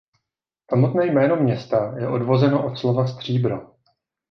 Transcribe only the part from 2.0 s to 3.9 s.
odvozeno od slova stříbro.